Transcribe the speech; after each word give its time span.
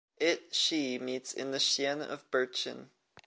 It/She 0.19 0.97
meets 0.97 1.31
in 1.31 1.51
the 1.51 1.59
xian 1.59 2.01
of 2.01 2.25
Burqin. 2.31 2.89